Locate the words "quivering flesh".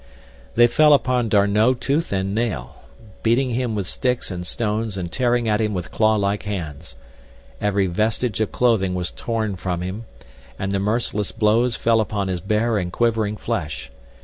12.91-13.91